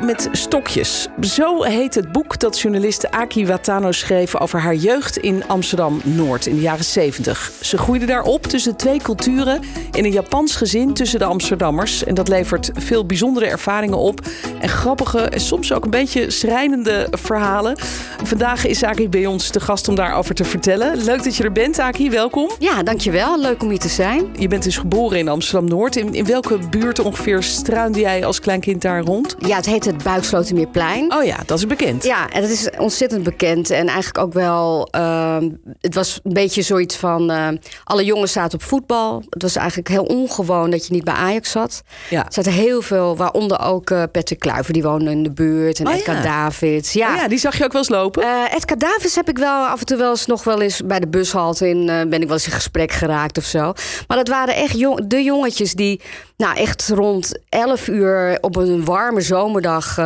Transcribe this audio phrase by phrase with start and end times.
[0.00, 1.08] Met stokjes.
[1.20, 6.54] Zo heet het boek dat journaliste Aki Watano schreef over haar jeugd in Amsterdam-Noord in
[6.54, 7.52] de jaren 70.
[7.60, 9.60] Ze groeide daar op tussen twee culturen
[9.92, 12.04] in een Japans gezin tussen de Amsterdammers.
[12.04, 14.20] En dat levert veel bijzondere ervaringen op
[14.60, 17.78] en grappige en soms ook een beetje schrijnende verhalen.
[18.22, 21.04] Vandaag is Aki bij ons te gast om daarover te vertellen.
[21.04, 22.10] Leuk dat je er bent, Aki.
[22.10, 22.50] Welkom.
[22.58, 23.40] Ja, dankjewel.
[23.40, 24.26] Leuk om hier te zijn.
[24.38, 25.96] Je bent dus geboren in Amsterdam-Noord.
[25.96, 29.36] In, in welke buurt ongeveer struinde jij als klein kind daar rond?
[29.38, 31.14] Ja, het heet het Buikslotermeerplein.
[31.14, 32.04] Oh ja, dat is bekend.
[32.04, 33.70] Ja, en dat is ontzettend bekend.
[33.70, 34.88] En eigenlijk ook wel...
[34.96, 35.36] Uh,
[35.80, 37.30] het was een beetje zoiets van...
[37.30, 37.48] Uh,
[37.84, 39.22] alle jongens zaten op voetbal.
[39.30, 41.82] Het was eigenlijk heel ongewoon dat je niet bij Ajax zat.
[42.10, 42.24] Ja.
[42.24, 44.72] Er zaten heel veel, waaronder ook uh, Patrick Kluiver.
[44.72, 45.78] Die woonde in de buurt.
[45.78, 46.22] En Oh, Edgar ja.
[46.22, 46.92] Davids.
[46.92, 47.10] Ja.
[47.10, 48.22] Oh ja, die zag je ook wel eens lopen?
[48.22, 51.00] Eh, Edgar Davids heb ik wel af en toe wel eens nog wel eens bij
[51.00, 53.72] de bushalte in eh, ben ik wel eens in gesprek geraakt of zo.
[54.06, 56.00] Maar dat waren echt jong, de jongetjes die
[56.36, 59.98] nou echt rond 11 uur op een warme zomerdag.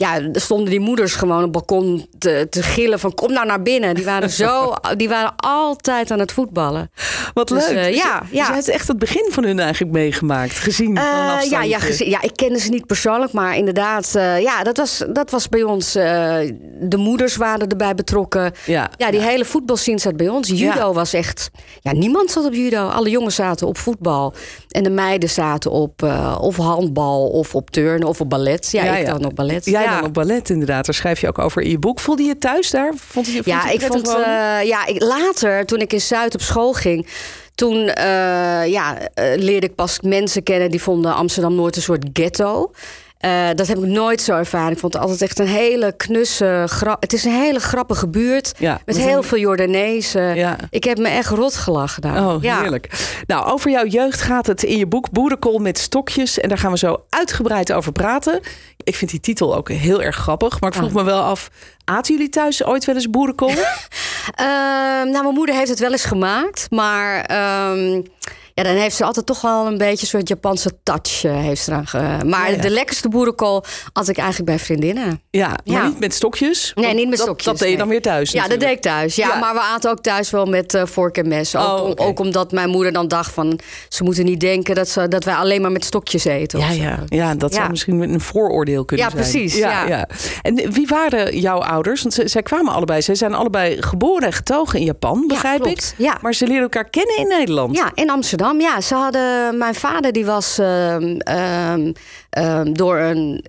[0.00, 3.62] Ja, stonden die moeders gewoon op het balkon te, te gillen van kom nou naar
[3.62, 3.94] binnen.
[3.94, 6.90] Die waren zo, die waren altijd aan het voetballen.
[7.34, 7.76] Wat dus, leuk.
[7.76, 8.38] eh, Dus ja, ja.
[8.38, 11.78] Dus je hebt echt het begin van hun eigenlijk meegemaakt, gezien van Eh, ja, ja,
[11.78, 15.48] geze- ja, ik kende ze niet persoonlijk, maar inderdaad, eh, ja, dat was, dat was
[15.48, 15.92] bij ons.
[15.92, 18.52] de moeders waren erbij betrokken.
[18.66, 18.90] Ja.
[18.96, 20.48] Ja, die hele voetbalscene zat bij ons.
[20.48, 20.92] Judo Ja.
[20.92, 21.50] was echt.
[21.80, 22.86] Ja, niemand zat op judo.
[22.88, 24.34] Alle jongens zaten op voetbal.
[24.68, 26.02] En de meiden zaten op
[26.40, 28.68] of handbal of op turnen of op ballet.
[28.70, 29.12] Ja, Ja, ik ja.
[29.12, 29.64] dan op ballet.
[29.88, 29.96] Ja.
[29.96, 32.00] dan op ballet inderdaad, daar schrijf je ook over in je boek.
[32.00, 32.92] Voelde je je thuis daar?
[32.96, 34.08] Vond je, vond Ja, ik vond.
[34.08, 34.14] eh,
[34.64, 37.06] ja, ik, later, toen ik in Zuid op school ging.
[37.54, 42.04] Toen eh, ja, eh, leerde ik pas mensen kennen die vonden Amsterdam Noord een soort
[42.12, 42.70] ghetto.
[43.18, 44.72] Eh, dat heb ik nooit zo ervaren.
[44.72, 46.64] Ik vond het altijd echt een hele knusse.
[46.66, 48.52] gra- Het is een hele grappige buurt.
[48.58, 50.34] Ja, met heel veel Jordanezen.
[50.36, 50.56] Ja.
[50.70, 52.26] Ik heb me echt rot gelachen daar.
[52.26, 52.60] Oh, ja.
[52.60, 53.16] heerlijk.
[53.26, 56.40] Nou, over jouw jeugd gaat het in je boek Boerenkool met stokjes.
[56.40, 58.40] En daar gaan we zo uitgebreid over praten.
[58.84, 60.60] Ik vind die titel ook heel erg grappig.
[60.60, 60.94] Maar ik vroeg Ah.
[60.94, 61.50] me wel af,
[61.84, 63.50] aten jullie thuis ooit wel eens boerenkool?
[64.34, 66.66] Ehm, nou, mijn moeder heeft het wel eens gemaakt.
[66.70, 68.02] Maar ehm,
[68.58, 71.24] ja, dan heeft ze altijd toch wel een beetje een soort Japanse touch.
[71.24, 72.62] eh, heeft ze ge- maar Ja, ja.
[72.62, 75.20] de lekkerste boerenkool had ik eigenlijk bij vriendinnen.
[75.30, 75.86] ja, maar Ja.
[75.86, 76.72] niet met stokjes?
[76.74, 77.44] Nee, niet met dat, stokjes.
[77.46, 77.78] Dat deed je nee.
[77.78, 79.16] dan weer thuis Ja, dat deed ik thuis.
[79.16, 81.56] Ja, maar we aten ook thuis wel met eh, vork en mes.
[81.56, 82.02] Ook, Oh, om- oké.
[82.02, 83.60] ook omdat mijn moeder dan dacht van...
[83.88, 86.58] ze moeten niet denken dat, ze, dat wij alleen maar met stokjes eten.
[86.58, 89.22] Ja, ja, ja, dat zou misschien een vooroordeel kunnen Ja, zijn.
[89.30, 90.06] precies, ja.
[90.42, 92.02] En wie waren jouw ouders?
[92.02, 93.02] Want zij kwamen allebei.
[93.02, 95.94] Zij zijn allebei geboren en getogen in Japan, begrijp ik.
[95.96, 96.18] Ja.
[96.22, 97.76] Maar ze leren elkaar kennen in Nederland.
[97.76, 98.47] Ja, in Amsterdam.
[98.56, 99.58] Ja, ze hadden.
[99.58, 101.92] Mijn vader die was ehm, ehm,
[102.30, 103.44] ehm, door een,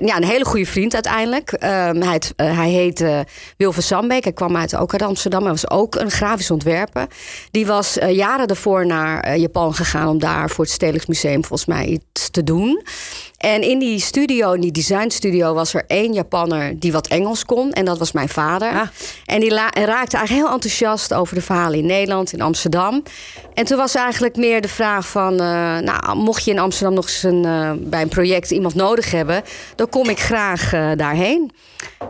[0.00, 1.54] ja, een hele goede vriend uiteindelijk.
[1.58, 4.24] Hij, eh, hij heette Wil van Sambeek.
[4.24, 5.42] Hij kwam uit, ook uit Amsterdam.
[5.42, 7.06] Hij was ook een grafisch ontwerper.
[7.50, 11.44] Die was eh, jaren daarvoor naar eh, Japan gegaan om daar voor het Stedelijk Museum
[11.44, 12.82] volgens mij iets te doen.
[13.38, 17.72] En in die studio, in die designstudio, was er één Japanner die wat Engels kon.
[17.72, 18.72] En dat was mijn vader.
[18.72, 18.88] Ah.
[19.24, 23.02] En die raakte eigenlijk heel enthousiast over de verhalen in Nederland, in Amsterdam.
[23.54, 25.32] En toen was eigenlijk meer de vraag van...
[25.32, 29.10] eh, nou, mocht je in Amsterdam nog eens een, eh, bij een project iemand nodig
[29.10, 29.42] hebben...
[29.74, 31.50] dan kom ik graag eh, daarheen.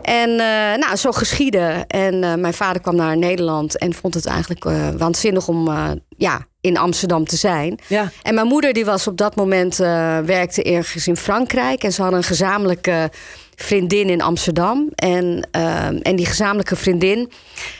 [0.01, 0.35] En
[0.79, 1.85] nou, zo geschiedde.
[1.87, 4.63] En mijn vader kwam naar Nederland en vond het eigenlijk
[4.97, 5.69] waanzinnig om...
[6.17, 7.79] ja, in Amsterdam te zijn.
[7.87, 8.11] Ja.
[8.21, 11.83] En mijn moeder die was op dat moment eh, werkte ergens in Frankrijk.
[11.83, 13.11] En ze hadden een gezamenlijke
[13.55, 14.89] vriendin in Amsterdam.
[14.95, 17.31] En, eh, en die gezamenlijke vriendin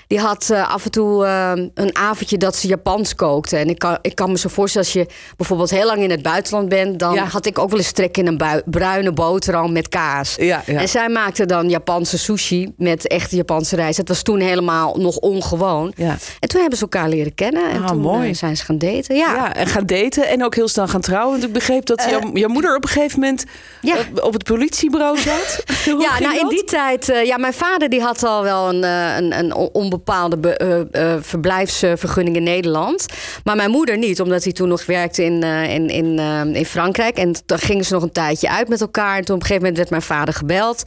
[0.10, 3.58] die had eh, af en toe eh, een avondje dat ze Japans kookte.
[3.58, 5.06] En ik kan, ik kan me zo voorstellen als je
[5.38, 7.00] bijvoorbeeld heel lang in het buitenland bent...
[7.00, 7.24] dan Ja.
[7.26, 10.36] had ik ook wel eens trek in een bui- bruine boterham met kaas.
[10.36, 10.80] Ja, ja.
[10.80, 13.98] En zij maakte dan Japanse sushi met echte Japanse rijst.
[13.98, 15.94] Het was toen helemaal nog ongewoon.
[15.96, 16.18] Ja.
[16.40, 17.70] En toen hebben ze elkaar leren kennen.
[17.70, 18.30] En Ah, toen mooi.
[18.30, 19.16] eh, zijn ze gaan daten.
[19.16, 19.54] Ja.
[19.54, 21.32] En gaan daten en ook heel snel gaan trouwen.
[21.32, 23.44] Want ik begreep dat jouw, jouw moeder op een gegeven moment
[23.82, 23.96] ja.
[24.22, 25.64] op, het politiebureau zat.
[26.00, 26.50] Ja, nou in dat?
[26.50, 29.54] die tijd, ja, mijn vader die had al wel een, een, een
[30.00, 33.06] onbepaalde be- eh, eh, verblijfsvergunning in Nederland.
[33.44, 36.20] Maar mijn moeder niet, omdat hij toen nog werkte in, eh, in, in,
[36.56, 37.18] in Frankrijk.
[37.18, 39.18] En dan gingen ze nog een tijdje uit met elkaar.
[39.18, 40.84] En toen op een gegeven moment werd mijn vader gebeld.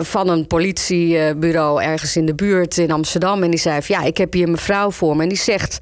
[0.00, 3.42] van een politiebureau ergens in de buurt in Amsterdam.
[3.42, 5.22] En die zei: van, Ja, ik heb hier mevrouw voor me.
[5.22, 5.78] En die zegt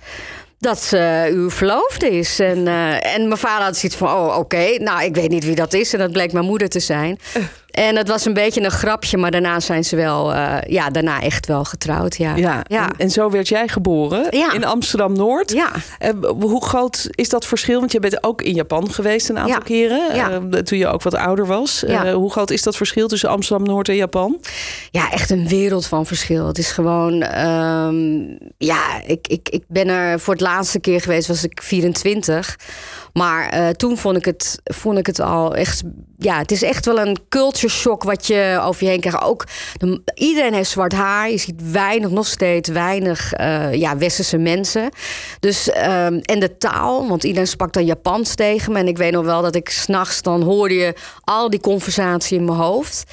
[0.58, 2.38] dat ze uw verloofde is.
[2.40, 2.66] En,
[3.00, 4.78] en mijn vader had zoiets van, oh, oké.
[4.78, 5.92] Nou, ik weet niet wie dat is.
[5.92, 7.18] En dat bleek mijn moeder te zijn.
[7.76, 11.20] En het was een beetje een grapje, maar daarna zijn ze wel, eh, ja, daarna
[11.20, 12.16] echt wel getrouwd.
[12.16, 12.36] Ja.
[12.36, 12.86] Ja, Ja.
[12.88, 14.52] En, en zo werd jij geboren Ja.
[14.52, 15.52] in Amsterdam-Noord.
[15.52, 15.68] Ja.
[15.98, 17.78] Eh, hoe groot is dat verschil?
[17.80, 19.62] Want je bent ook in Japan geweest een aantal Ja.
[19.64, 20.14] keren.
[20.14, 20.30] Ja.
[20.30, 21.84] eh, toen je ook wat ouder was.
[21.86, 22.12] Ja.
[22.12, 24.40] Hoe groot is dat verschil tussen Amsterdam-Noord en Japan?
[24.90, 26.46] Ja, echt een wereld van verschil.
[26.46, 28.18] Het is gewoon, ehm,
[28.58, 32.56] ja, ik, ik, ik ben er voor het laatste keer geweest, was ik 24.
[33.16, 35.82] Maar eh, toen vond ik, het, vond ik het al echt,
[36.18, 39.22] ja, het is echt wel een culture shock wat je over je heen krijgt.
[39.22, 39.44] Ook,
[39.78, 41.30] de- iedereen heeft zwart haar.
[41.30, 44.88] Je ziet weinig, nog steeds weinig, eh, ja, westerse mensen.
[45.40, 48.78] Dus, ehm, en de taal, want iedereen sprak dan Japans tegen me.
[48.78, 52.44] En ik weet nog wel dat ik s'nachts, dan hoorde je al die conversatie in
[52.44, 53.04] mijn hoofd.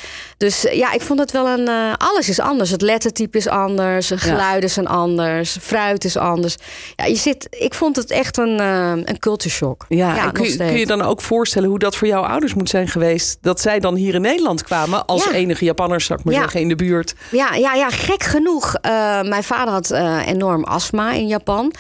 [0.44, 1.68] Dus eh, ja, ik vond het wel een.
[1.68, 2.70] eh, alles is anders.
[2.70, 4.08] Het lettertype is anders.
[4.08, 5.58] De geluiden zijn anders.
[5.62, 6.56] Fruit is anders.
[6.96, 7.48] Ja, je zit.
[7.50, 9.86] Ik vond het echt een, eh, een culture shock.
[9.90, 12.54] Ja, en nog kun, je- kun je dan ook voorstellen hoe dat voor jouw ouders
[12.54, 13.38] moet zijn geweest?
[13.42, 15.32] Dat zij dan hier in Nederland kwamen als Ja.
[15.32, 16.40] enige Japanners, zou ik maar Ja.
[16.42, 17.14] zeggen, in de buurt.
[17.32, 18.76] Ja, ja, ja gek genoeg.
[19.24, 19.92] mijn vader had
[20.26, 21.74] enorm astma in Japan.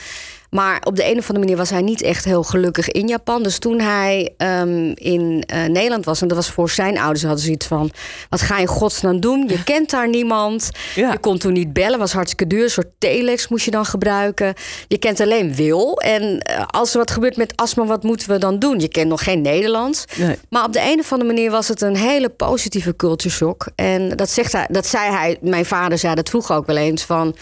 [0.54, 3.44] Maar op de een of andere manier was hij niet echt heel gelukkig in Japan.
[3.44, 7.44] Dus toen hij ehm, in eh, Nederland was, en dat was voor zijn ouders, hadden
[7.44, 7.92] ze iets van:
[8.30, 9.48] wat ga je in godsnaam doen?
[9.48, 10.70] Je kent daar niemand.
[10.96, 11.12] Ja.
[11.12, 12.64] Je kon toen niet bellen, was hartstikke duur.
[12.64, 14.54] Een soort telex moest je dan gebruiken.
[14.88, 16.00] Je kent alleen Wil.
[16.00, 18.80] En eh, als er wat gebeurt met astma, wat moeten we dan doen?
[18.80, 20.06] Je kent nog geen Nederlands.
[20.18, 20.36] Nee.
[20.50, 23.68] Maar op de een of andere manier was het een hele positieve culture shock.
[23.76, 27.04] En dat, zegt hij, dat zei hij, mijn vader zei dat vroeger ook wel eens
[27.04, 27.36] van.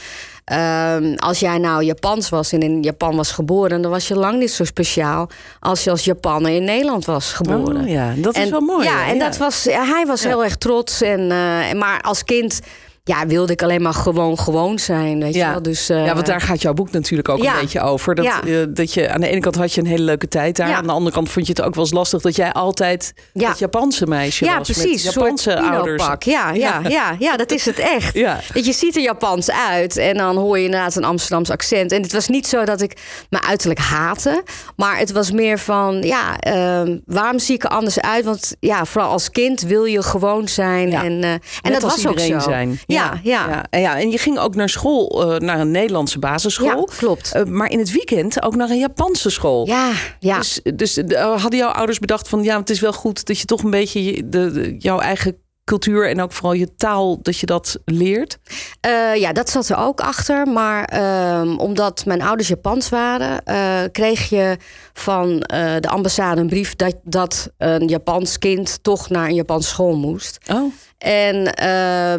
[0.44, 4.40] Ehm, als jij nou Japans was en in Japan was geboren, dan was je lang
[4.40, 5.30] niet zo speciaal
[5.60, 7.82] als je als Japanner in Nederland was geboren.
[7.82, 8.84] Oh, ja, dat is wel mooi.
[8.88, 9.26] Ja, en ja.
[9.26, 11.02] dat was, hij was heel erg trots.
[11.02, 12.60] En, eh, maar als kind
[13.04, 15.20] ja, wilde ik alleen maar gewoon gewoon zijn.
[15.20, 15.52] Weet je Ja.
[15.52, 15.62] wel?
[15.62, 17.54] Dus, eh, ja, want daar gaat jouw boek natuurlijk ook Ja.
[17.54, 18.16] een beetje over.
[18.16, 18.42] Dat, Ja.
[18.44, 20.74] eh, dat je aan de ene kant had je een hele leuke tijd daar.
[20.74, 23.60] Aan de andere kant vond je het ook wel eens lastig dat jij altijd het
[23.60, 24.70] Japanse meisje ja, was.
[24.72, 25.04] precies.
[25.04, 26.04] Met Japanse ouders.
[26.20, 27.16] Ja, ja, ja.
[27.20, 28.14] Ja, dat is het echt.
[28.14, 28.40] Ja.
[28.54, 31.92] Dat je ziet er Japans uit en dan hoor je inderdaad een Amsterdams accent.
[31.92, 32.98] En het was niet zo dat ik
[33.30, 34.44] me uiterlijk haatte.
[34.76, 38.26] Maar het was meer van, ja, ehm, waarom zie ik er anders uit?
[38.26, 40.94] Want ja, vooral als kind wil je gewoon zijn.
[40.94, 42.40] En, eh, en Net dat was ook zo.
[42.40, 42.80] zijn.
[42.86, 43.48] Ja, ja.
[43.50, 43.66] ja.
[43.70, 46.68] En ja, en je ging ook naar school, eh, naar een Nederlandse basisschool.
[46.90, 47.32] Ja, klopt.
[47.34, 49.68] Eh, maar in het weekend ook naar een Japanse school.
[49.68, 50.38] Ja, ja.
[50.38, 53.46] Dus, dus eh, hadden jouw ouders bedacht van ja, het is wel goed dat je
[53.46, 57.38] toch een beetje je- de, de- jouw eigen cultuur en ook vooral je taal, dat
[57.38, 58.38] je dat leert?
[58.80, 60.48] Eh, ja, dat zat er ook achter.
[60.48, 64.58] Maar ehm, omdat mijn ouders Japans waren, eh, kreeg je
[64.94, 69.70] van eh, de ambassade een brief dat, dat een Japans kind toch naar een Japanse
[69.70, 70.38] school moest.
[70.52, 70.74] Oh.
[70.98, 71.44] En,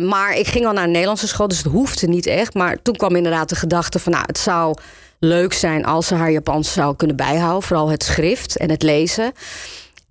[0.09, 2.55] maar ik ging al naar een Nederlandse school, dus het hoefde niet echt.
[2.55, 4.77] Maar toen kwam inderdaad de gedachte van, nou, het zou
[5.19, 7.63] leuk zijn als ze haar Japans zou kunnen bijhouden.
[7.63, 9.33] Vooral het schrift en het lezen.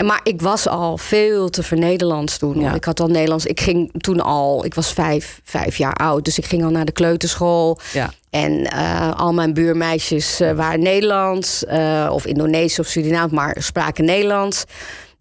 [0.04, 2.60] Maar ik was al veel te vernederlands toen.
[2.60, 2.74] Ja.
[2.74, 3.46] Ik had al Nederlands.
[3.46, 6.26] Ik ging toen al, ik was vijf, vijf jaar oud.
[6.26, 7.80] Dus ik ging al naar de kleuterschool.
[7.94, 8.14] Ja.
[8.30, 11.66] En eh, al mijn buurmeisjes eh, waren Nederlands.
[11.66, 14.64] eh, of Indonesisch of Surinaams, maar spraken Nederlands.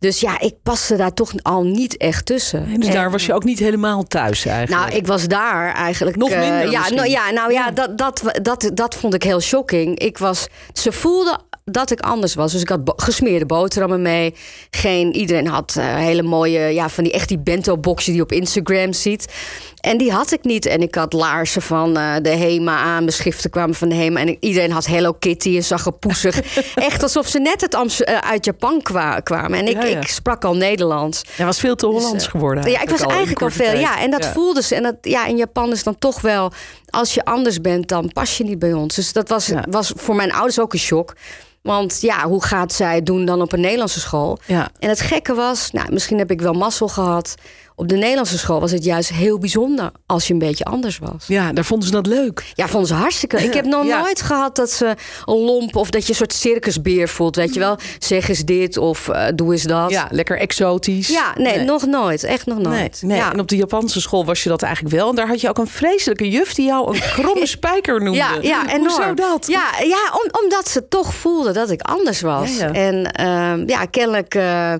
[0.00, 2.64] Dus ja, ik paste daar toch al niet echt tussen.
[2.66, 4.86] En dus En- daar was je ook niet helemaal thuis eigenlijk.
[4.86, 6.96] nou, ik was daar eigenlijk Nog eh, minder ja, misschien.
[6.96, 9.98] nou, ja, nou ja, dat, dat, dat, dat vond ik heel shocking.
[9.98, 12.52] Ik was, ze voelden dat ik anders was.
[12.52, 14.34] Dus ik had gesmeerde boterhammen mee.
[14.70, 18.32] Geen, iedereen had eh, hele mooie, ja, van die echt die bento-boxen die je op
[18.32, 19.32] Instagram ziet.
[19.80, 20.66] En die had ik niet.
[20.66, 23.04] En ik had laarzen van eh, de HEMA aan.
[23.04, 24.20] Beschriften kwamen van de HEMA.
[24.20, 26.40] En ik- iedereen had Hello Kitty en zag er poezig.
[26.74, 29.58] echt alsof ze net het Amst- eh, uit Japan kwa- kwamen.
[29.58, 30.00] En ik, Ja, ja.
[30.00, 31.22] ik sprak al Nederlands.
[31.36, 32.70] Jij was veel te Hollands geworden.
[32.70, 33.66] Ja, ik was eigenlijk al veel.
[33.66, 33.80] tijd.
[33.80, 34.74] Ja, en dat voelde ze.
[34.74, 36.52] En dat, ja, in Japan is dan toch wel.
[36.90, 38.94] Als je anders bent, dan pas je niet bij ons.
[38.94, 41.14] Dus dat was, was voor mijn ouders ook een shock.
[41.62, 44.38] Want ja, hoe gaat zij het doen dan op een Nederlandse school?
[44.46, 44.68] Ja.
[44.78, 47.34] En het gekke was, nou, misschien heb ik wel mazzel gehad.
[47.80, 51.24] Op de Nederlandse school was het juist heel bijzonder als je een beetje anders was.
[51.26, 52.44] Ja, daar vonden ze dat leuk.
[52.54, 53.42] Ja, vonden ze hartstikke.
[53.42, 54.00] Ik heb nog Ja.
[54.00, 54.94] nooit gehad dat ze
[55.24, 57.36] een lomp of dat je een soort circusbeer voelt.
[57.36, 57.78] Weet je wel?
[57.98, 59.90] Zeg eens dit of eh, doe eens dat.
[59.90, 61.08] Ja, lekker exotisch.
[61.08, 62.24] Ja, nee, nog nooit.
[62.24, 63.02] Echt nog nooit.
[63.02, 63.16] nee.
[63.16, 63.32] Ja.
[63.32, 65.08] En op de Japanse school was je dat eigenlijk wel.
[65.08, 68.18] En daar had je ook een vreselijke juf die jou een kromme spijker noemde.
[68.18, 68.86] Ja, ja enorm.
[68.86, 69.46] Hoezo dat?
[69.46, 72.56] Ja, ja om, omdat ze toch voelden dat ik anders was.
[72.56, 72.72] Ja.
[72.72, 74.34] En ehm, ja, kennelijk...
[74.34, 74.72] eh,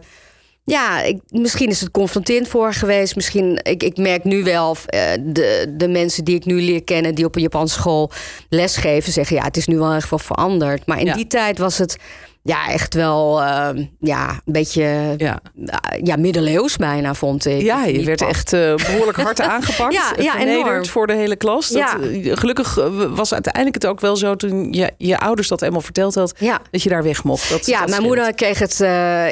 [0.70, 3.16] ja, ik, misschien is het confronterend voor geweest.
[3.16, 7.14] Misschien, ik, ik merk nu wel, eh, de, de mensen die ik nu leer kennen...
[7.14, 8.10] die op een Japanse school
[8.48, 9.36] lesgeven, zeggen...
[9.36, 10.86] ja, het is nu wel echt wel veranderd.
[10.86, 11.14] Maar in Ja.
[11.14, 11.96] die tijd was het
[12.42, 17.60] ja, echt wel ehm, ja, een beetje Ja, eh, ja, middeleeuws bijna, vond ik.
[17.62, 19.92] ja je werd echt eh, behoorlijk hard aangepakt.
[19.94, 20.86] Ja, en ja, enorm.
[20.86, 21.68] voor de hele klas.
[21.68, 21.98] Dat, Ja.
[22.00, 22.74] eh, Gelukkig
[23.10, 26.60] was uiteindelijk het ook wel zo toen je, je ouders dat eenmaal verteld had, Ja.
[26.70, 27.50] dat je daar weg mocht.
[27.50, 28.80] Dat, Ja, dat mijn moeder kreeg het.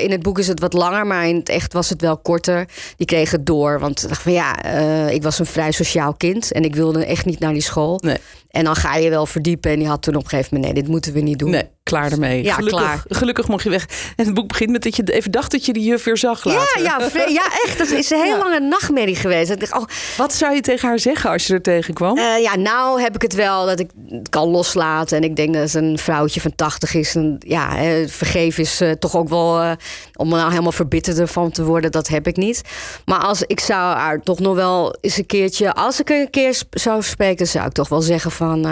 [0.03, 2.69] in het boek is het wat langer, maar in het echt was het wel korter.
[2.97, 3.81] Die kreeg het door.
[3.81, 4.63] Want ik dacht van ja,
[5.09, 7.99] ik was een vrij sociaal kind en ik wilde echt niet naar die school.
[8.05, 8.17] Nee.
[8.49, 9.71] En dan ga je wel verdiepen.
[9.71, 11.51] En die had toen op een gegeven moment: nee, dit moeten we niet doen.
[11.51, 12.43] Nee, klaar ermee.
[12.43, 13.03] Ja, gelukkig, klaar.
[13.09, 13.87] gelukkig mocht je weg.
[14.17, 16.45] En het boek begint met dat je even dacht dat je de juf weer zag
[16.45, 16.83] later.
[16.83, 17.79] Ja, ja, ja, echt.
[17.79, 18.39] Dat is een hele Ja.
[18.39, 19.51] lange nachtmerrie geweest.
[19.51, 19.85] Ik dacht, oh,
[20.17, 22.19] Wat zou je tegen haar zeggen als je er tegenkwam?
[22.19, 25.17] Eh, ja, nou heb ik het wel dat ik het kan loslaten.
[25.17, 27.15] En ik denk dat een vrouwtje van 80 is.
[27.15, 29.77] En ja, eh, vergeven is eh, toch ook wel.
[30.17, 32.63] om er nou helemaal verbitterd van te worden, dat heb ik niet.
[33.05, 35.73] Maar als ik zou haar toch nog wel eens een keertje.
[35.75, 38.67] Als ik een keer zou spreken, zou ik toch wel zeggen van.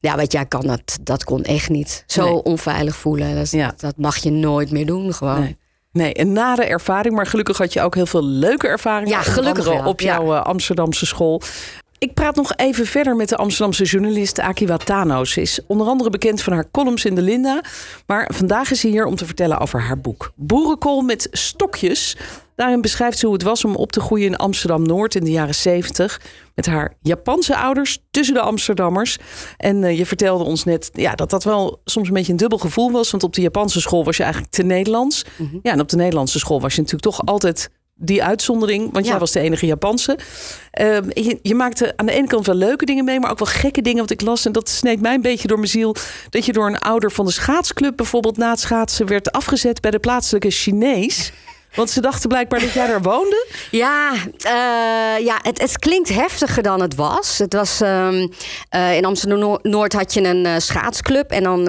[0.00, 2.04] Ja, weet jij, kan dat, dat kon echt niet.
[2.06, 2.42] Zo Nee.
[2.42, 3.34] onveilig voelen.
[3.36, 3.72] Dat, Ja.
[3.76, 5.40] dat mag je nooit meer doen, gewoon.
[5.40, 5.56] Nee.
[5.92, 7.14] Nee, een nare ervaring.
[7.14, 9.10] Maar gelukkig had je ook heel veel leuke ervaringen.
[9.10, 11.42] Ja, gelukkig wel, Op jouw eh, Amsterdamse school.
[11.98, 15.30] Ik praat nog even verder met de Amsterdamse journalist Akiwa Thanos.
[15.32, 17.60] Ze is onder andere bekend van haar columns in de Linda.
[18.06, 20.32] Maar vandaag is ze hier om te vertellen over haar boek.
[20.36, 22.16] Boerenkool met stokjes.
[22.60, 25.54] Daarin beschrijft ze hoe het was om op te groeien in Amsterdam-Noord in de jaren
[25.54, 26.20] 70.
[26.54, 29.18] Met haar Japanse ouders tussen de Amsterdammers.
[29.56, 32.58] En eh, je vertelde ons net ja, dat dat wel soms een beetje een dubbel
[32.58, 33.10] gevoel was.
[33.10, 35.24] Want op de Japanse school was je eigenlijk te Nederlands.
[35.62, 38.92] Ja, en op de Nederlandse school was je natuurlijk toch altijd die uitzondering.
[38.92, 39.10] Want Ja.
[39.10, 40.18] jij was de enige Japanse.
[40.70, 43.48] Ehm, je, je maakte aan de ene kant wel leuke dingen mee, maar ook wel
[43.48, 43.98] gekke dingen.
[43.98, 45.96] Want ik las, en dat sneed mij een beetje door mijn ziel...
[46.30, 49.06] dat je door een ouder van de schaatsclub bijvoorbeeld na het schaatsen...
[49.06, 51.32] werd afgezet bij de plaatselijke Chinees...
[51.74, 53.46] Want ze dachten blijkbaar dat jij daar woonde.
[53.70, 57.38] Ja, eh, ja het, het klinkt heftiger dan het was.
[57.38, 58.26] Het was ehm,
[58.68, 61.30] eh, in Amsterdam-Noord had je een eh, schaatsclub.
[61.30, 61.60] En dan,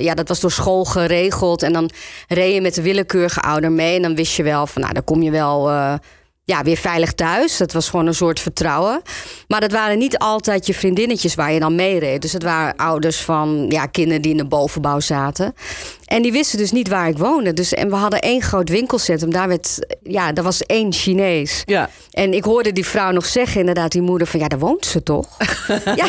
[0.00, 1.62] ja, dat was door school geregeld.
[1.62, 1.90] En dan
[2.28, 3.96] reed je met de willekeurige ouder mee.
[3.96, 5.70] En dan wist je wel van, nou, dan kom je wel...
[6.44, 7.56] ja, weer veilig thuis.
[7.56, 9.02] Dat was gewoon een soort vertrouwen.
[9.48, 12.22] Maar dat waren niet altijd je vriendinnetjes waar je dan mee reed.
[12.22, 15.54] Dus het waren ouders van ja, kinderen die in de bovenbouw zaten.
[16.10, 17.52] En die wisten dus niet waar ik woonde.
[17.52, 19.32] Dus, en we hadden één groot winkelcentrum.
[19.32, 21.62] Daar, werd, ja, daar was één Chinees.
[21.64, 21.90] Ja.
[22.10, 25.02] En ik hoorde die vrouw nog zeggen, inderdaad, die moeder van ja, daar woont ze
[25.02, 25.26] toch?
[25.84, 26.06] ja.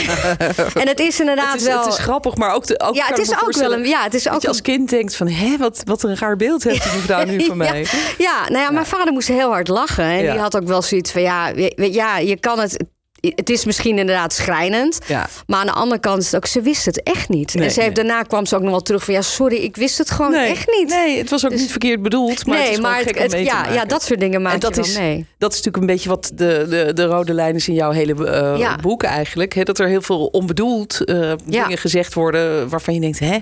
[0.73, 1.83] En het is inderdaad Het is, wel.
[1.83, 3.85] het is grappig, maar ook, de, ook ja, het is ook wel een.
[3.85, 5.27] Ja, het is dat ook je als kind denkt van...
[5.27, 7.81] hé, wat, wat een raar beeld heeft die mevrouw nu van mij.
[7.81, 10.05] Ja, ja, nou ja, mijn vader moest heel hard lachen.
[10.05, 12.77] En die had ook wel zoiets van, ja, ja, je kan het...
[13.21, 14.99] Het is misschien inderdaad schrijnend.
[15.07, 15.27] Ja.
[15.47, 17.53] Maar aan de andere kant is het ook, ze wist het echt niet.
[17.53, 18.05] Nee, en ze heeft, nee.
[18.05, 20.49] daarna kwam ze ook nog wel terug van, ja, sorry, ik wist het gewoon Nee,
[20.49, 20.89] echt niet.
[20.89, 22.45] Nee, het was ook niet verkeerd bedoeld.
[22.45, 24.81] Maar het is maar het, te ja, ja, dat soort dingen maak En dat je
[24.81, 25.25] is, mee.
[25.37, 28.29] dat is natuurlijk een beetje wat de, de, de rode lijn is in jouw hele
[28.57, 28.75] Ja.
[28.75, 29.53] boek eigenlijk.
[29.53, 33.19] Hè, dat er heel veel onbedoeld eh, dingen gezegd worden waarvan je denkt...
[33.19, 33.37] Hè,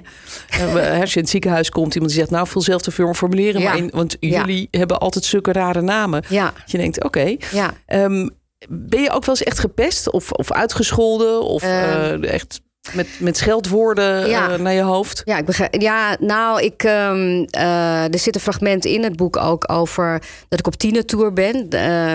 [0.50, 2.32] Eh, als je in het ziekenhuis komt, iemand die zegt...
[2.32, 3.70] nou, veel zelfde formuleren, Ja.
[3.70, 6.24] maar in, want jullie hebben altijd zulke rare namen.
[6.30, 7.36] Ja, Dat je denkt, oké.
[7.52, 7.74] ja.
[7.86, 8.28] Ehm,
[8.70, 11.42] ben je ook wel eens echt gepest of, of uitgescholden?
[11.44, 12.24] Of Ehm.
[12.24, 12.62] eh, echt
[12.94, 14.52] met, met scheldwoorden Ja.
[14.54, 15.22] eh, naar je hoofd?
[15.26, 15.82] Ja, ik begrijp.
[15.82, 20.60] Ja, nou, ik, ehm, eh, er zit een fragment in het boek ook over dat
[20.60, 21.68] ik op tienertour ben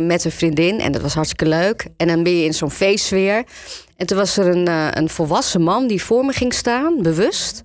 [0.07, 0.81] met een vriendin.
[0.81, 1.87] En dat was hartstikke leuk.
[1.97, 3.45] En dan ben je in zo'n feestsfeer.
[3.97, 4.67] En toen was er een,
[4.99, 7.63] een volwassen man die voor me ging staan, bewust.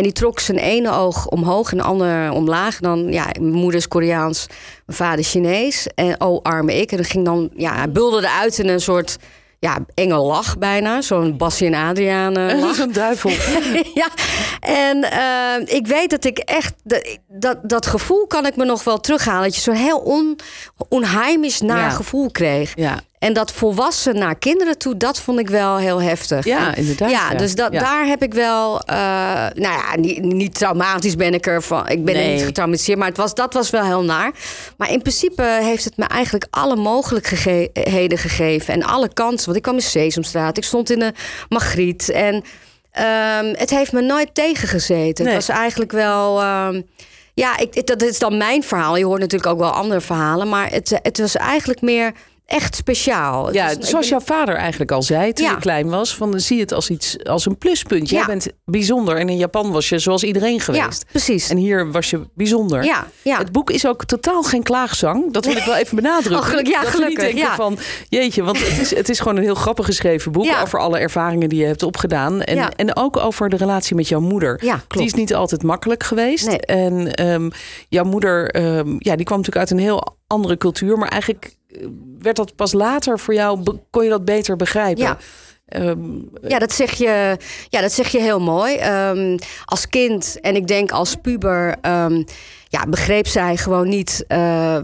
[0.00, 2.74] En die trok zijn ene oog omhoog en de andere omlaag.
[2.74, 4.46] En dan, ja, mijn moeder is Koreaans,
[4.86, 5.86] mijn vader Chinees.
[5.94, 6.90] En oh, arme ik.
[6.90, 9.16] En dan ging dan, ja, hij bulderde uit in een soort,
[9.58, 11.00] ja, enge lach bijna.
[11.00, 12.74] Zo'n Bassie en Adriaan eh, lach.
[12.74, 13.30] Zo'n duivel.
[14.02, 14.08] ja,
[14.60, 16.74] en eh, ik weet dat ik echt...
[17.28, 19.42] Dat, dat, gevoel kan ik me nog wel terughalen.
[19.42, 20.38] Dat je zo'n heel on,
[20.88, 21.90] onheimisch Ja.
[21.90, 22.72] gevoel kreeg.
[22.76, 23.00] Ja.
[23.20, 26.44] En dat volwassen naar kinderen toe, dat vond ik wel heel heftig.
[26.44, 27.36] Ja, inderdaad, Ja, ja.
[27.36, 27.80] dus dat, Ja.
[27.80, 28.80] daar heb ik wel...
[28.80, 28.96] eh,
[29.54, 31.88] nou ja, niet, niet traumatisch ben ik ervan.
[31.88, 34.32] Ik ben er niet getraumatiseerd, maar het was, dat was wel heel naar.
[34.76, 38.74] Maar in principe heeft het me eigenlijk alle mogelijkheden gegeven.
[38.74, 39.44] En alle kansen.
[39.44, 41.12] Want ik kwam in Sesamstraat, ik stond in de
[41.48, 42.10] Magriet.
[42.10, 42.42] En
[42.90, 45.24] ehm, het heeft me nooit tegengezeten.
[45.24, 45.34] Nee.
[45.34, 46.40] Het was eigenlijk wel...
[46.40, 46.80] ehm,
[47.34, 48.96] ja, ik, dat is dan mijn verhaal.
[48.96, 50.48] Je hoort natuurlijk ook wel andere verhalen.
[50.48, 52.12] Maar het, het was eigenlijk meer
[52.50, 53.52] echt speciaal.
[53.52, 55.50] Ja, zoals ben- jouw vader eigenlijk al zei toen Ja.
[55.52, 56.14] je klein was.
[56.16, 58.08] Van, dan zie je het als iets als een pluspunt.
[58.08, 58.26] Jij Ja.
[58.26, 59.16] bent bijzonder.
[59.16, 61.02] En in Japan was je zoals iedereen geweest.
[61.04, 61.48] Ja, precies.
[61.50, 62.84] En hier was je bijzonder.
[62.84, 63.38] Ja, ja.
[63.38, 65.32] Het boek is ook totaal geen klaagzang.
[65.32, 66.38] Dat wil ik wel even benadrukken.
[66.38, 67.54] Oh, geluk- ja, dat niet gelukkig, denken ja.
[67.54, 67.78] van,
[68.08, 70.48] jeetje, want het is, het is gewoon een heel grappig geschreven boek.
[70.62, 72.42] Over alle ervaringen die je hebt opgedaan.
[72.42, 74.64] En, en ook over de relatie met jouw moeder.
[74.64, 74.96] Ja, klopt.
[74.96, 76.46] Die is niet altijd makkelijk geweest.
[76.46, 76.58] Nee.
[76.60, 77.50] En ehm,
[77.88, 80.98] jouw moeder, ehm, ja, die kwam natuurlijk uit een heel andere cultuur.
[80.98, 81.86] Maar eigenlijk eh,
[82.18, 85.02] werd dat pas later voor jou, kon je dat beter begrijpen.
[85.02, 85.18] Ja.
[85.66, 85.98] Ehm,
[86.42, 87.36] ja, dat zeg je,
[87.68, 88.76] ja, dat zeg je heel mooi.
[88.76, 92.24] Ehm, als kind en ik denk als puber um,
[92.68, 94.24] ja, begreep zij gewoon niet.
[94.28, 94.78] Uh,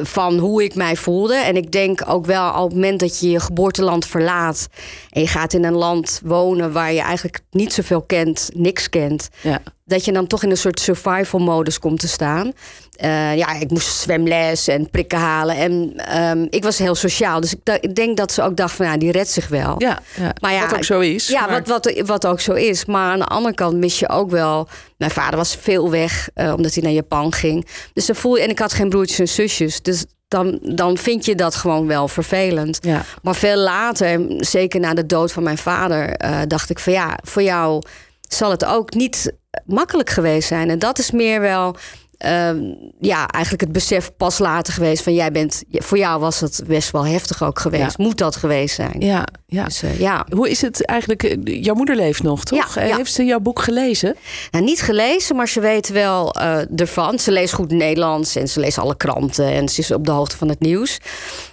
[0.00, 1.34] van hoe ik mij voelde.
[1.34, 4.68] En ik denk ook wel op het moment dat je je geboorteland verlaat
[5.10, 9.28] en je gaat in een land wonen waar je eigenlijk niet zoveel kent, niks kent,
[9.42, 9.62] ja.
[9.84, 12.52] dat je dan toch in een soort survival modus komt te staan.
[13.00, 15.56] Uh, ja, ik moest zwemles en prikken halen.
[15.56, 17.40] En um, ik was heel sociaal.
[17.40, 19.74] Dus ik, ik, denk dat ze ook dacht van ja, die redt zich wel.
[19.78, 20.34] Ja, ja.
[20.40, 21.28] Maar ja wat ook zo is.
[21.28, 22.84] Ja, wat, wat, wat ook zo is.
[22.84, 24.68] Maar aan de andere kant mis je ook wel.
[24.96, 27.68] Mijn vader was veel weg, uh, omdat hij naar Japan ging.
[27.92, 28.42] Dus dan voel je.
[28.42, 29.82] En ik had geen broertjes en zusjes.
[29.82, 32.78] Dus dan, dan vind je dat gewoon wel vervelend.
[32.80, 33.04] Ja.
[33.22, 37.18] Maar veel later, zeker na de dood van mijn vader, uh, dacht ik van ja,
[37.22, 37.82] voor jou
[38.28, 39.32] zal het ook niet
[39.64, 40.70] makkelijk geweest zijn.
[40.70, 41.76] En dat is meer wel
[42.22, 42.60] Ehm,
[43.00, 46.90] ja, eigenlijk het besef pas later geweest van jij bent, voor jou was het best
[46.90, 47.98] wel heftig ook geweest.
[47.98, 48.96] Moet dat geweest zijn?
[48.98, 49.64] Ja, ja.
[49.64, 50.26] Dus, uh, ja.
[50.30, 51.22] Hoe is het eigenlijk?
[51.22, 52.74] Eh, jouw moeder leeft nog, toch?
[52.74, 54.16] Ja, Heeft ze jouw boek gelezen?
[54.50, 57.18] Nou, niet gelezen, maar ze weet wel uh, ervan.
[57.18, 60.36] Ze leest goed Nederlands en ze leest alle kranten en ze is op de hoogte
[60.36, 60.98] van het nieuws.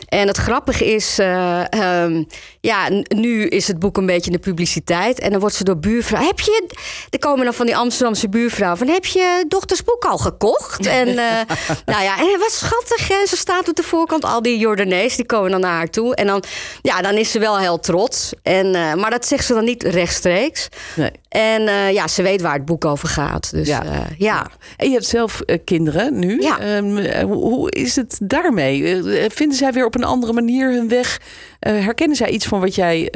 [0.09, 1.63] En het grappige is, uh,
[2.03, 2.27] um,
[2.61, 5.19] ja, nu is het boek een beetje in de publiciteit.
[5.19, 6.25] En dan wordt ze door buurvrouw.
[6.25, 6.67] Heb je.
[7.09, 8.87] Er komen dan van die Amsterdamse buurvrouw van.
[8.87, 10.85] Heb je dochters boek al gekocht?
[10.85, 11.15] En uh,
[11.85, 13.09] nou ja, en wat schattig.
[13.09, 14.23] En ze staat op de voorkant.
[14.25, 16.15] Al die Jordanees die komen dan naar haar toe.
[16.15, 16.43] En dan,
[16.81, 18.33] ja, dan is ze wel heel trots.
[18.43, 20.67] En, uh, maar dat zegt ze dan niet rechtstreeks.
[20.95, 21.11] Nee.
[21.29, 23.51] En uh, ja, ze weet waar het boek over gaat.
[23.51, 23.83] Dus ja.
[24.17, 24.47] ja.
[24.77, 26.41] En je hebt zelf kinderen nu.
[26.41, 26.77] Ja.
[26.77, 29.03] Um, hoe is het daarmee?
[29.29, 31.19] vinden zij weer op een andere manier hun weg?
[31.59, 33.11] herkennen zij iets van wat jij,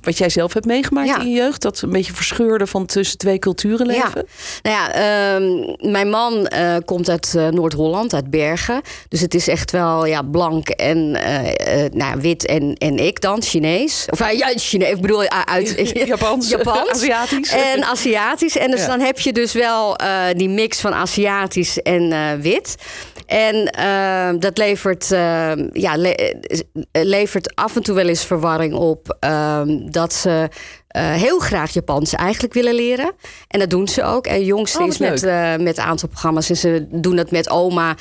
[0.00, 1.62] wat jij zelf hebt meegemaakt in je jeugd?
[1.62, 4.26] Dat een beetje verscheurde van tussen twee culturen leven?
[4.62, 4.70] Ja.
[4.70, 6.48] Nou ja, uh, mijn man
[6.84, 8.80] komt uit Noord-Holland, uit Bergen.
[9.08, 11.10] Dus het is echt wel ja, blank en
[11.92, 14.06] nou, wit en, en ik dan, Chinees.
[14.10, 17.06] Of ja, Chinees, ik bedoel uit Japans, Japans.
[17.22, 17.50] Aziatisch.
[17.50, 18.56] En Aziatisch.
[18.56, 18.86] En dus ja.
[18.86, 19.96] dan heb je dus wel
[20.36, 22.74] die mix van Aziatisch en wit.
[23.26, 26.36] En uh, dat levert, uh, ja, le
[26.92, 29.16] levert af en toe wel eens verwarring op.
[29.24, 29.60] Uh,
[29.90, 30.48] dat ze
[30.96, 33.12] uh, heel graag Japans eigenlijk willen leren.
[33.48, 34.26] En dat doen ze ook.
[34.26, 36.50] En jongste oh, is met, uh, met een aantal programma's.
[36.50, 37.94] En ze doen het met oma.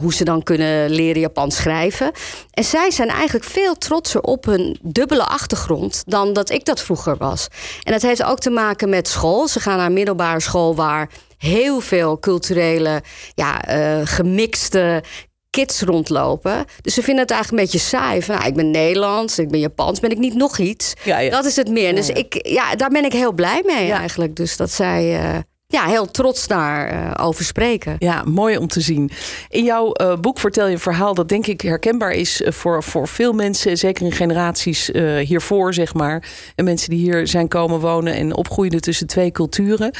[0.00, 2.10] Hoe ze dan kunnen leren Japans schrijven.
[2.50, 6.02] En zij zijn eigenlijk veel trotser op hun dubbele achtergrond.
[6.06, 7.48] dan dat ik dat vroeger was.
[7.82, 9.48] En dat heeft ook te maken met school.
[9.48, 11.08] Ze gaan naar een middelbare school waar
[11.42, 13.02] heel veel culturele,
[13.34, 15.02] ja, uh, gemixte
[15.50, 16.64] kids rondlopen.
[16.80, 18.22] Dus ze vinden het eigenlijk een beetje saai.
[18.22, 20.92] Van, nou, ik ben Nederlands, ik ben Japans, ben ik niet nog iets?
[21.02, 21.30] Ja, ja.
[21.30, 21.94] Dat is het meer.
[21.94, 24.36] Dus ik, ja, daar ben ik heel blij mee eigenlijk.
[24.36, 25.22] Dus dat zij...
[25.22, 25.38] Uh,
[25.72, 27.96] ja, heel trots daarover uh, over spreken.
[27.98, 29.10] Ja, mooi om te zien.
[29.48, 32.82] In jouw uh, boek vertel je een verhaal dat denk ik herkenbaar is uh, voor,
[32.82, 34.90] voor veel mensen, zeker in generaties
[35.22, 36.24] hiervoor, zeg maar.
[36.54, 39.90] En mensen die hier zijn komen wonen en opgroeiden tussen twee culturen.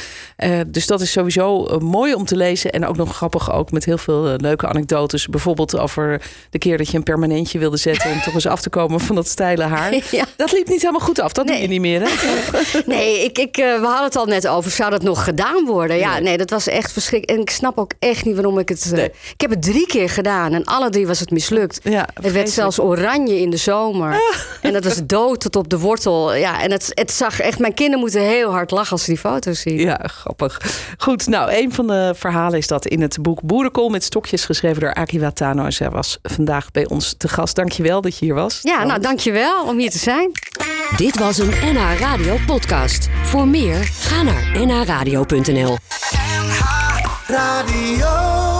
[0.67, 3.97] dus dat is sowieso mooi om te lezen en ook nog grappig, ook met heel
[3.97, 5.27] veel leuke anekdotes.
[5.27, 8.69] Bijvoorbeeld over de keer dat je een permanentje wilde zetten om toch eens af te
[8.69, 9.91] komen van dat steile haar.
[10.11, 10.25] Ja.
[10.35, 11.53] Dat liep niet helemaal goed af, dat nee.
[11.53, 12.09] doe je niet meer, hè?
[12.95, 15.97] nee, ik, ik, we hadden het al net over, zou dat nog gedaan worden.
[15.97, 17.39] Ja, nee, dat was echt verschrikkelijk.
[17.39, 18.91] En ik snap ook echt niet waarom ik het.
[18.93, 21.79] Uh, ik heb het drie keer gedaan en alle drie was het mislukt.
[21.83, 24.13] Ja, het werd zelfs oranje in de zomer.
[24.13, 24.19] Ah.
[24.61, 26.33] En dat was dood tot op de wortel.
[26.33, 27.59] Ja, en het, het zag echt.
[27.59, 29.79] Mijn kinderen moeten heel hard lachen als ze die foto's zien.
[29.79, 30.61] Ja, grappig.
[30.97, 34.81] Goed, nou, een van de verhalen is dat in het boek Boerenkool met stokjes geschreven
[34.81, 35.65] door Aki Watano.
[35.65, 37.55] En zij was vandaag bij ons te gast.
[37.55, 38.59] Dankjewel dat je hier was.
[38.61, 40.31] Ja, nou, dankjewel om hier te zijn.
[40.97, 43.09] Dit was een NH Radio podcast.
[43.23, 45.52] Voor meer, ga naar nhradio.nl NH
[47.29, 48.52] Radio